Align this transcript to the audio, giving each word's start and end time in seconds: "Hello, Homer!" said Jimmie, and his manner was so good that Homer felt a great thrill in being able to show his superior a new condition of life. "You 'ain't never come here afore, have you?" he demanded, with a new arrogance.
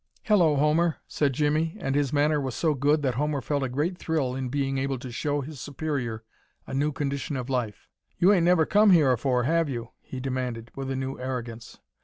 "Hello, 0.23 0.55
Homer!" 0.55 0.97
said 1.07 1.31
Jimmie, 1.31 1.77
and 1.79 1.93
his 1.93 2.11
manner 2.11 2.41
was 2.41 2.55
so 2.55 2.73
good 2.73 3.03
that 3.03 3.13
Homer 3.13 3.39
felt 3.39 3.61
a 3.61 3.69
great 3.69 3.99
thrill 3.99 4.33
in 4.35 4.49
being 4.49 4.79
able 4.79 4.97
to 4.97 5.11
show 5.11 5.41
his 5.41 5.59
superior 5.61 6.23
a 6.65 6.73
new 6.73 6.91
condition 6.91 7.37
of 7.37 7.51
life. 7.51 7.87
"You 8.17 8.33
'ain't 8.33 8.45
never 8.45 8.65
come 8.65 8.89
here 8.89 9.11
afore, 9.11 9.43
have 9.43 9.69
you?" 9.69 9.89
he 10.01 10.19
demanded, 10.19 10.71
with 10.75 10.89
a 10.89 10.95
new 10.95 11.19
arrogance. 11.19 11.77